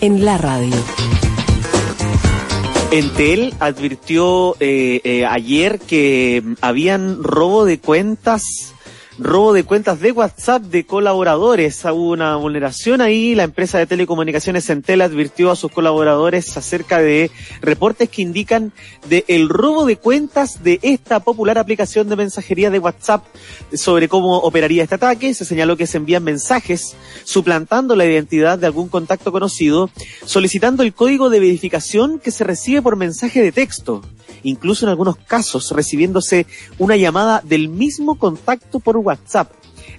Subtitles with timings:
[0.00, 0.74] en la radio.
[2.90, 8.74] Entel advirtió eh, eh, ayer que habían robo de cuentas
[9.18, 11.84] robo de cuentas de WhatsApp de colaboradores.
[11.84, 13.34] Hubo una vulneración ahí.
[13.34, 18.72] La empresa de telecomunicaciones Entel advirtió a sus colaboradores acerca de reportes que indican
[19.08, 23.24] de el robo de cuentas de esta popular aplicación de mensajería de WhatsApp
[23.72, 25.34] sobre cómo operaría este ataque.
[25.34, 29.90] Se señaló que se envían mensajes suplantando la identidad de algún contacto conocido,
[30.24, 34.02] solicitando el código de verificación que se recibe por mensaje de texto
[34.42, 36.46] incluso en algunos casos recibiéndose
[36.78, 39.50] una llamada del mismo contacto por WhatsApp.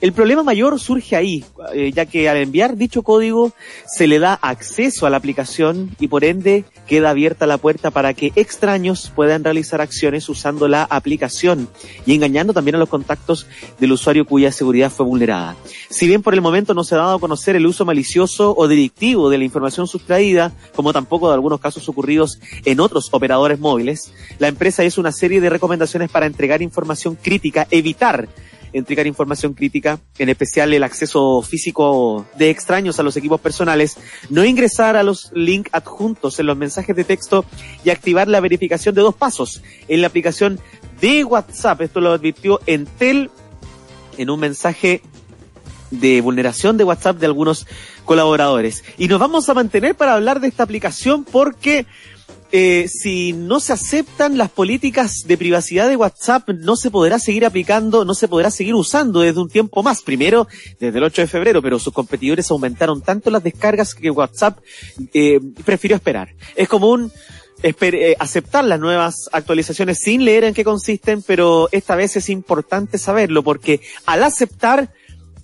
[0.01, 1.43] El problema mayor surge ahí,
[1.73, 3.53] eh, ya que al enviar dicho código
[3.85, 8.13] se le da acceso a la aplicación y por ende queda abierta la puerta para
[8.13, 11.67] que extraños puedan realizar acciones usando la aplicación
[12.05, 13.47] y engañando también a los contactos
[13.79, 15.55] del usuario cuya seguridad fue vulnerada.
[15.89, 18.67] Si bien por el momento no se ha dado a conocer el uso malicioso o
[18.67, 24.13] delictivo de la información sustraída, como tampoco de algunos casos ocurridos en otros operadores móviles,
[24.39, 28.29] la empresa hizo una serie de recomendaciones para entregar información crítica, evitar
[28.73, 33.97] entregar información crítica, en especial el acceso físico de extraños a los equipos personales,
[34.29, 37.45] no ingresar a los links adjuntos en los mensajes de texto
[37.83, 40.59] y activar la verificación de dos pasos en la aplicación
[41.01, 41.81] de WhatsApp.
[41.81, 43.29] Esto lo advirtió Entel
[44.17, 45.01] en un mensaje
[45.91, 47.65] de vulneración de WhatsApp de algunos
[48.05, 48.83] colaboradores.
[48.97, 51.85] Y nos vamos a mantener para hablar de esta aplicación porque
[52.51, 57.45] eh, si no se aceptan las políticas de privacidad de WhatsApp, no se podrá seguir
[57.45, 60.01] aplicando, no se podrá seguir usando desde un tiempo más.
[60.01, 60.47] Primero,
[60.79, 64.59] desde el 8 de febrero, pero sus competidores aumentaron tanto las descargas que WhatsApp
[65.13, 66.33] eh, prefirió esperar.
[66.55, 67.11] Es común
[67.61, 72.97] eh, aceptar las nuevas actualizaciones sin leer en qué consisten, pero esta vez es importante
[72.97, 74.93] saberlo porque al aceptar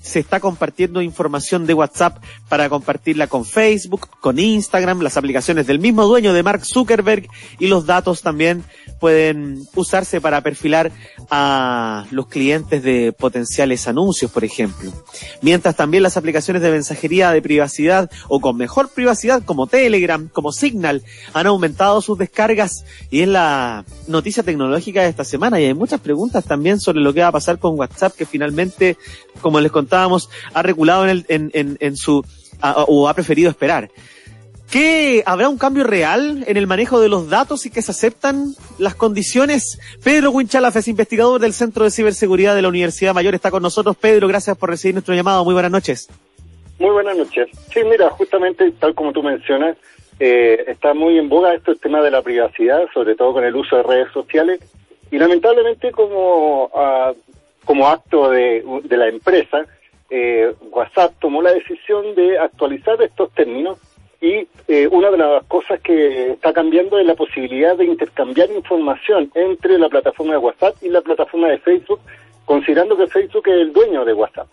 [0.05, 2.17] se está compartiendo información de WhatsApp
[2.47, 7.27] para compartirla con Facebook, con Instagram, las aplicaciones del mismo dueño de Mark Zuckerberg
[7.59, 8.63] y los datos también
[8.99, 10.91] pueden usarse para perfilar
[11.31, 14.91] a los clientes de potenciales anuncios, por ejemplo.
[15.41, 20.51] Mientras también las aplicaciones de mensajería de privacidad o con mejor privacidad como Telegram, como
[20.51, 21.01] Signal,
[21.33, 25.99] han aumentado sus descargas y es la noticia tecnológica de esta semana y hay muchas
[25.99, 28.97] preguntas también sobre lo que va a pasar con WhatsApp que finalmente,
[29.41, 30.17] como les contaba,
[30.53, 32.23] ha reculado en, en, en, su,
[32.61, 33.89] o ha preferido esperar.
[34.69, 38.55] ¿Qué habrá un cambio real en el manejo de los datos y que se aceptan
[38.77, 39.79] las condiciones?
[40.03, 43.35] Pedro Winchalaf es investigador del Centro de Ciberseguridad de la Universidad Mayor.
[43.35, 43.95] Está con nosotros.
[43.95, 45.45] Pedro, gracias por recibir nuestro llamado.
[45.45, 46.09] Muy buenas noches.
[46.79, 47.47] Muy buenas noches.
[47.73, 49.77] Sí, mira, justamente tal como tú mencionas,
[50.19, 53.55] eh, está muy en boga esto el tema de la privacidad, sobre todo con el
[53.55, 54.59] uso de redes sociales.
[55.11, 57.13] Y lamentablemente como, ah,
[57.63, 59.65] como acto de, de la empresa,
[60.09, 63.79] eh, WhatsApp tomó la decisión de actualizar estos términos
[64.21, 69.31] y eh, una de las cosas que está cambiando es la posibilidad de intercambiar información
[69.35, 71.99] entre la plataforma de WhatsApp y la plataforma de Facebook,
[72.45, 74.47] considerando que Facebook es el dueño de WhatsApp.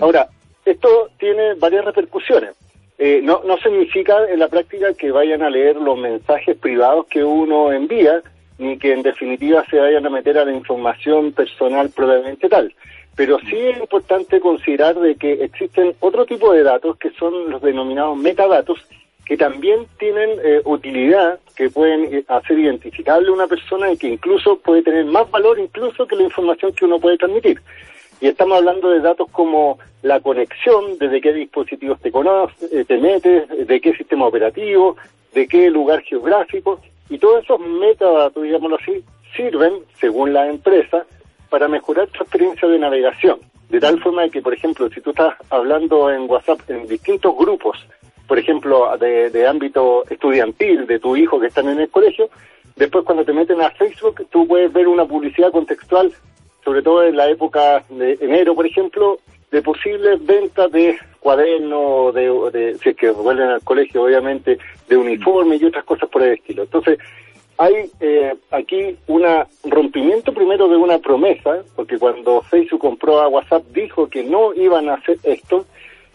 [0.00, 0.28] Ahora,
[0.64, 2.54] esto tiene varias repercusiones.
[2.98, 7.22] Eh, no, no significa en la práctica que vayan a leer los mensajes privados que
[7.22, 8.22] uno envía,
[8.58, 12.72] ni que en definitiva se vayan a meter a la información personal probablemente tal
[13.18, 17.60] pero sí es importante considerar de que existen otro tipo de datos que son los
[17.60, 18.78] denominados metadatos
[19.26, 24.60] que también tienen eh, utilidad, que pueden eh, hacer identificable una persona y que incluso
[24.60, 27.60] puede tener más valor incluso que la información que uno puede transmitir.
[28.20, 32.98] Y estamos hablando de datos como la conexión, desde qué dispositivos te conoces, eh, te
[32.98, 34.96] metes, de qué sistema operativo,
[35.32, 36.80] de qué lugar geográfico,
[37.10, 39.04] y todos esos metadatos, digámoslo así,
[39.36, 41.06] sirven, según la empresa,
[41.48, 43.38] para mejorar tu experiencia de navegación.
[43.68, 47.36] De tal forma de que, por ejemplo, si tú estás hablando en WhatsApp en distintos
[47.36, 47.78] grupos,
[48.26, 52.28] por ejemplo, de, ámbito estudiantil, de tu hijo que están en el colegio,
[52.76, 56.12] después cuando te meten a Facebook, tú puedes ver una publicidad contextual,
[56.68, 59.18] sobre todo en la época de enero, por ejemplo,
[59.50, 64.96] de posibles ventas de cuadernos, de, de, si es que vuelven al colegio, obviamente, de
[64.98, 66.64] uniforme y otras cosas por el estilo.
[66.64, 66.98] Entonces,
[67.56, 69.24] hay eh, aquí un
[69.64, 74.90] rompimiento primero de una promesa, porque cuando Facebook compró a WhatsApp dijo que no iban
[74.90, 75.64] a hacer esto.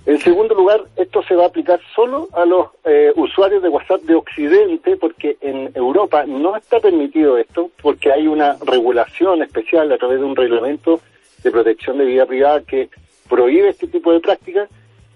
[0.06, 4.02] En segundo lugar, esto se va a aplicar solo a los eh, usuarios de WhatsApp
[4.02, 9.98] de Occidente, porque en Europa no está permitido esto, porque hay una regulación especial a
[9.98, 11.00] través de un reglamento
[11.42, 12.90] de protección de vida privada que
[13.30, 14.70] prohíbe este tipo de prácticas,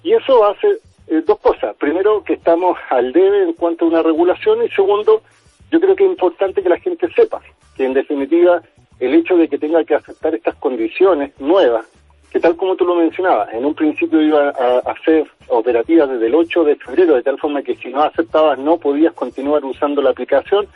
[0.04, 1.76] y eso hace eh, dos cosas.
[1.76, 5.22] Primero, que estamos al debe en cuanto a una regulación, y segundo,
[5.70, 7.42] yo creo que es importante que la gente sepa
[7.76, 8.62] que en definitiva
[9.02, 11.86] el hecho de que tenga que aceptar estas condiciones nuevas
[12.32, 16.36] que tal como tú lo mencionabas, en un principio iba a, hacer operativas desde el
[16.36, 20.10] 8 de febrero, de tal forma que si no aceptabas no podías continuar usando la
[20.10, 20.68] aplicación.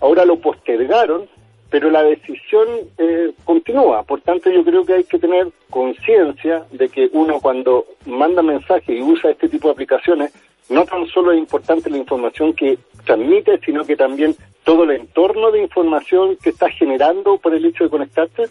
[0.00, 1.28] Ahora lo postergaron,
[1.70, 2.68] pero la decisión
[2.98, 4.02] eh, continúa.
[4.02, 8.96] Por tanto, yo creo que hay que tener conciencia de que uno cuando manda mensajes
[8.96, 10.32] y usa este tipo de aplicaciones,
[10.68, 15.50] no tan solo es importante la información que transmite, sino que también todo el entorno
[15.50, 18.44] de información que estás generando por el hecho de conectarte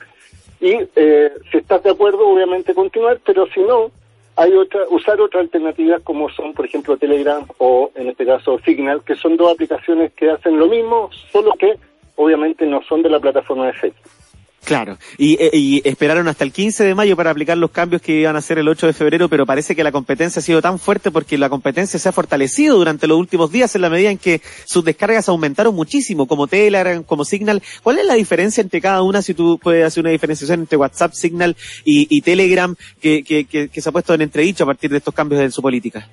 [0.62, 3.92] y eh, si estás de acuerdo, obviamente continuar, pero si no,
[4.36, 9.04] hay otra, usar otras alternativas como son, por ejemplo, Telegram o en este caso Signal,
[9.04, 11.78] que son dos aplicaciones que hacen lo mismo, solo que
[12.16, 14.21] obviamente no son de la plataforma de Facebook.
[14.64, 18.22] Claro, y, eh, y, esperaron hasta el 15 de mayo para aplicar los cambios que
[18.22, 20.78] iban a hacer el 8 de febrero, pero parece que la competencia ha sido tan
[20.78, 24.20] fuerte porque la competencia se ha fortalecido durante los últimos días en la medida en
[24.20, 27.62] que sus descargas aumentaron muchísimo, como Telegram, como Signal.
[27.82, 31.14] ¿Cuál es la diferencia entre cada una, si tú puedes hacer una diferenciación entre WhatsApp,
[31.14, 35.14] Signal y, Telegram, que, que, que, se ha puesto en entredicho a partir de estos
[35.14, 36.08] cambios en su política?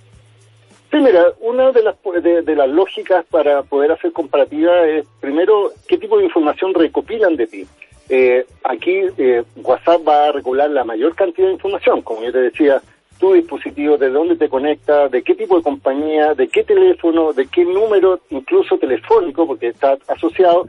[0.91, 5.99] Sí, mira, una de las, de las lógicas para poder hacer comparativa es, primero, qué
[5.99, 7.67] tipo de información recopilan de ti.
[8.09, 12.41] Eh, aquí eh, WhatsApp va a regular la mayor cantidad de información, como yo te
[12.41, 12.81] decía,
[13.19, 17.47] tu dispositivo, de dónde te conecta, de qué tipo de compañía, de qué teléfono, de
[17.47, 20.67] qué número, incluso telefónico, porque está asociado,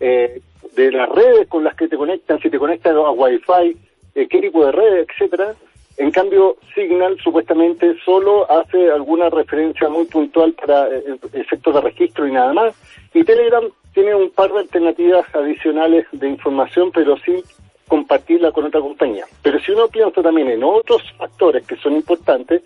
[0.00, 0.40] eh,
[0.76, 3.76] de las redes con las que te conectan, si te conectan a Wi-Fi,
[4.14, 5.54] eh, qué tipo de redes, etcétera.
[5.96, 12.28] En cambio, Signal supuestamente solo hace alguna referencia muy puntual para eh, efectos de registro
[12.28, 12.74] y nada más.
[13.12, 13.64] Y Telegram
[13.98, 17.42] tiene un par de alternativas adicionales de información, pero sin
[17.88, 19.24] compartirla con otra compañía.
[19.42, 22.62] Pero si uno piensa también en otros factores que son importantes,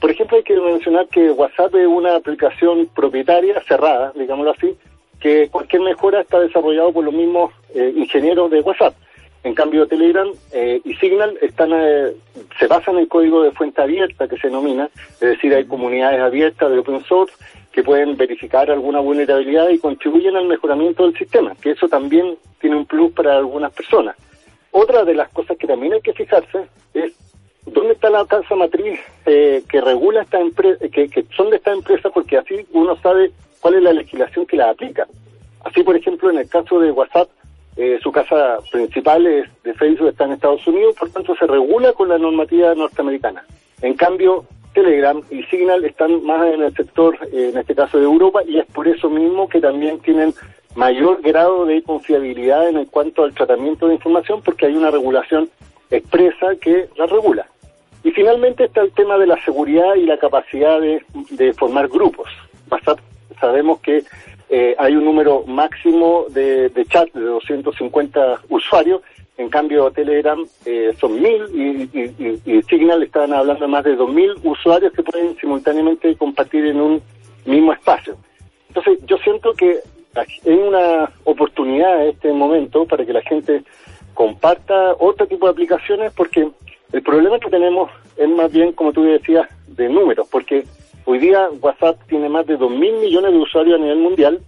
[0.00, 4.76] por ejemplo, hay que mencionar que WhatsApp es una aplicación propietaria cerrada, digámoslo así,
[5.18, 8.94] que cualquier mejora está desarrollado por los mismos eh, ingenieros de WhatsApp.
[9.42, 12.12] En cambio, Telegram eh, y Signal están, eh,
[12.60, 16.20] se basan en el código de fuente abierta que se denomina, es decir, hay comunidades
[16.20, 17.34] abiertas de open source
[17.76, 22.74] que pueden verificar alguna vulnerabilidad y contribuyen al mejoramiento del sistema, que eso también tiene
[22.74, 24.16] un plus para algunas personas.
[24.70, 27.12] Otra de las cosas que también hay que fijarse es
[27.66, 31.70] dónde está la casa matriz eh, que regula esta empresa, que, que son de esta
[31.70, 35.06] empresa, porque así uno sabe cuál es la legislación que la aplica.
[35.62, 37.28] Así, por ejemplo, en el caso de WhatsApp,
[37.76, 41.92] eh, su casa principal es de Facebook está en Estados Unidos, por tanto se regula
[41.92, 43.44] con la normativa norteamericana.
[43.82, 44.46] En cambio,
[44.76, 48.58] Telegram y Signal están más en el sector, eh, en este caso de Europa, y
[48.58, 50.34] es por eso mismo que también tienen
[50.74, 55.48] mayor grado de confiabilidad en cuanto al tratamiento de información, porque hay una regulación
[55.90, 57.46] expresa que la regula.
[58.04, 62.28] Y finalmente está el tema de la seguridad y la capacidad de, de formar grupos.
[63.40, 64.04] Sabemos que
[64.50, 69.00] eh, hay un número máximo de, de chat de 250 usuarios,
[69.38, 74.92] en cambio Telegram eh, son mil y, Signal están hablando de más de 2.000 usuarios
[74.92, 77.02] que pueden simultáneamente compartir en un
[77.44, 78.16] mismo espacio.
[78.68, 79.78] Entonces yo siento que
[80.14, 83.62] hay una oportunidad en este momento para que la gente
[84.14, 86.48] comparta otro tipo de aplicaciones porque
[86.92, 90.64] el problema que tenemos es más bien, como tú decías, de números, porque
[91.08, 94.40] Hoy día WhatsApp tiene más de 2.000 millones de usuarios a nivel mundial.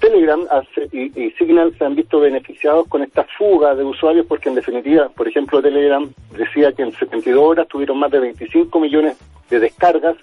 [0.00, 0.46] Telegram
[0.92, 5.26] y, Signal se han visto beneficiados con esta fuga de usuarios porque en definitiva, por
[5.26, 9.16] ejemplo, Telegram decía que en 72 horas tuvieron más de 25 millones
[9.48, 10.16] de descargas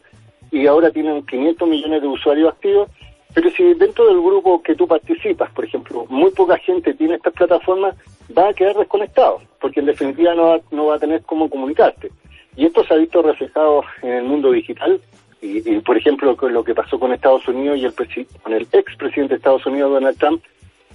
[0.52, 2.90] y ahora tienen 500 millones de usuarios activos.
[3.34, 7.34] Pero si dentro del grupo que tú participas, por ejemplo, muy poca gente tiene estas
[7.34, 7.96] plataformas,
[8.38, 12.12] va a quedar desconectado, porque en definitiva no va, no va a tener cómo comunicarte.
[12.56, 15.02] Y esto se ha visto reflejado en el mundo digital
[15.44, 17.94] y, por ejemplo, con lo que pasó con Estados Unidos y el
[18.42, 20.42] con el expresidente de Estados Unidos, Donald Trump,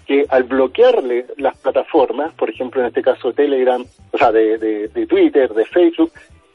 [0.06, 5.52] que al bloquearle las plataformas, por ejemplo, en este caso Telegram, o sea, de, Twitter,
[5.52, 6.10] de Facebook,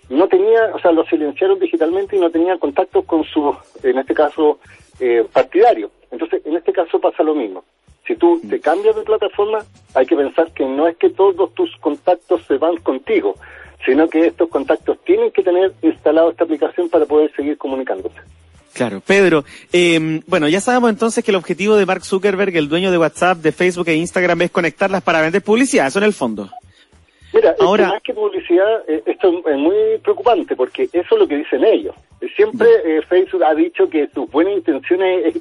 [0.09, 4.15] no tenía, o sea, lo silenciaron digitalmente y no tenía contacto con su, en este
[4.15, 4.59] caso,
[4.99, 5.91] eh, partidario.
[6.09, 7.63] Entonces, en este caso pasa lo mismo.
[8.07, 9.59] Si tú te cambias de plataforma,
[9.93, 13.35] hay que pensar que no es que todos tus contactos se van contigo,
[13.85, 18.19] sino que estos contactos tienen que tener instalado esta aplicación para poder seguir comunicándose.
[18.73, 22.89] Claro, Pedro, eh, bueno, ya sabemos entonces que el objetivo de Mark Zuckerberg, el dueño
[22.89, 26.49] de WhatsApp, de Facebook e Instagram, es conectarlas para vender publicidad, eso en el fondo.
[27.33, 31.37] Mira, Ahora, más que publicidad, eh, esto es muy preocupante porque eso es lo que
[31.37, 31.95] dicen ellos.
[32.35, 35.35] Siempre eh, Facebook ha dicho que su buena intención es,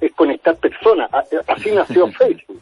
[0.00, 1.10] es conectar personas,
[1.46, 2.60] así nació Facebook.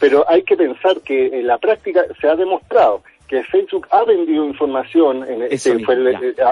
[0.00, 4.44] Pero hay que pensar que en la práctica se ha demostrado que Facebook ha vendido
[4.44, 5.96] información en este, fue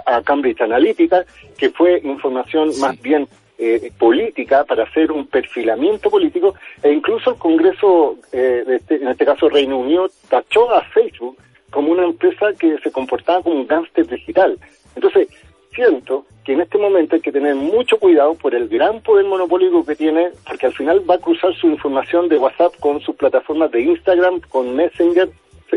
[0.06, 1.26] a, Cambridge Analytica,
[1.58, 7.36] que fue información más bien eh, política para hacer un perfilamiento político, e incluso el
[7.36, 11.36] Congreso, eh, este, en este caso Reino Unido, tachó a Facebook
[11.68, 14.58] como una empresa que se comportaba como un gángster digital.
[14.96, 15.28] Entonces,
[15.74, 19.84] siento que en este momento hay que tener mucho cuidado por el gran poder monopólico
[19.84, 23.70] que tiene, porque al final va a cruzar su información de WhatsApp con sus plataformas
[23.70, 25.28] de Instagram, con Messenger,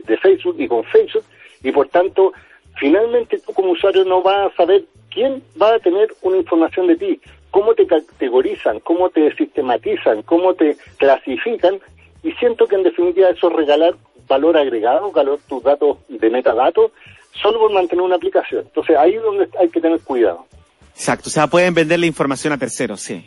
[0.02, 1.24] de Facebook y con Facebook,
[1.64, 2.34] y por tanto,
[2.78, 6.96] finalmente tú como usuario no vas a saber quién va a tener una información de
[6.96, 7.20] ti,
[7.52, 11.80] cómo te categorizan, cómo te sistematizan, cómo te clasifican,
[12.24, 13.96] y siento que en definitiva eso es regalar
[14.28, 16.92] valor agregado, valor tus datos de metadatos,
[17.42, 18.62] solo por mantener una aplicación.
[18.62, 20.46] Entonces ahí es donde hay que tener cuidado.
[20.92, 23.26] Exacto, o sea, pueden vender la información a terceros, sí.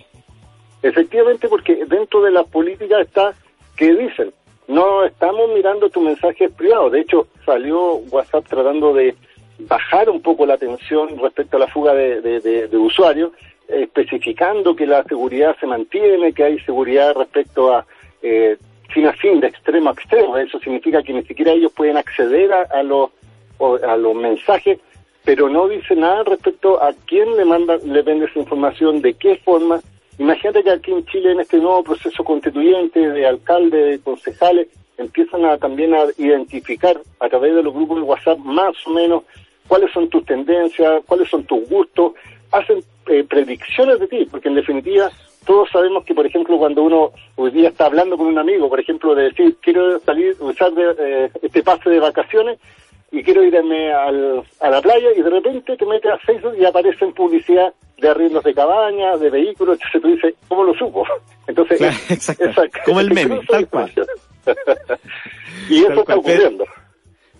[0.82, 3.34] Efectivamente, porque dentro de la política está
[3.76, 4.32] que dicen,
[4.68, 6.92] no estamos mirando tus mensajes privados.
[6.92, 9.14] De hecho, salió WhatsApp tratando de
[9.60, 13.32] bajar un poco la tensión respecto a la fuga de, de, usuarios,
[13.68, 17.86] especificando que la seguridad se mantiene, que hay seguridad respecto a
[18.22, 18.56] eh,
[18.92, 20.36] fin a fin, de extremo a extremo.
[20.36, 23.10] Eso significa que ni siquiera ellos pueden acceder a los
[23.58, 24.78] a los mensajes,
[25.24, 29.36] pero no dice nada respecto a quién le manda, le vende esa información, de qué
[29.36, 29.80] forma.
[30.18, 35.44] Imagínate que aquí en Chile, en este nuevo proceso constituyente de alcalde, de concejales, empiezan
[35.44, 39.24] a también a identificar a través de los grupos de WhatsApp más o menos
[39.68, 42.12] cuáles son tus tendencias, cuáles son tus gustos,
[42.50, 45.10] hacen eh, predicciones de ti, porque en definitiva
[45.44, 48.80] todos sabemos que, por ejemplo, cuando uno hoy día está hablando con un amigo, por
[48.80, 52.58] ejemplo, de decir, quiero salir, usar de, eh, este pase de vacaciones,
[53.16, 56.64] y quiero irme al, a la playa y de repente te metes a Facebook y
[56.64, 61.06] aparece en publicidad de arriendos de cabañas, de vehículos, entonces tú dices, ¿cómo lo supo?
[61.46, 61.80] Entonces,
[62.10, 62.78] exacto.
[62.84, 63.92] como el meme, tal cual.
[65.70, 66.64] y eso está ocurriendo.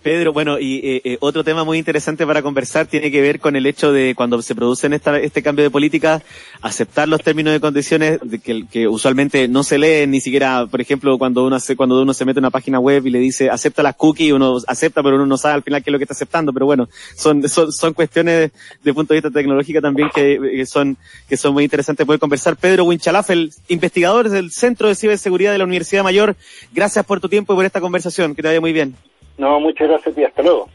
[0.07, 3.57] Pedro, bueno, y eh, eh, otro tema muy interesante para conversar tiene que ver con
[3.57, 6.23] el hecho de cuando se produce esta, este cambio de política,
[6.61, 10.79] aceptar los términos y condiciones de que, que, usualmente no se leen ni siquiera, por
[10.79, 13.49] ejemplo, cuando uno se, cuando uno se mete en una página web y le dice
[13.49, 16.05] acepta las cookies, uno acepta, pero uno no sabe al final qué es lo que
[16.05, 16.53] está aceptando.
[16.53, 16.87] Pero bueno,
[17.17, 20.95] son, son, son cuestiones de, punto de vista tecnológico también que, son,
[21.27, 22.55] que son muy interesantes poder conversar.
[22.55, 26.37] Pedro Winchalafel, investigador del Centro de Ciberseguridad de la Universidad Mayor,
[26.71, 28.35] gracias por tu tiempo y por esta conversación.
[28.35, 28.95] Que te vaya muy bien.
[29.37, 30.69] No, muchas gracias y hasta luego.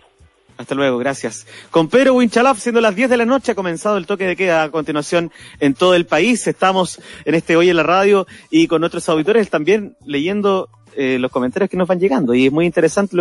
[0.56, 1.46] Hasta luego, gracias.
[1.70, 4.62] Con Pedro Winchalaf, siendo las 10 de la noche, ha comenzado el toque de queda
[4.62, 6.46] a continuación en todo el país.
[6.46, 11.30] Estamos en este Hoy en la Radio y con nuestros auditores también leyendo eh, los
[11.30, 12.34] comentarios que nos van llegando.
[12.34, 13.10] Y es muy interesante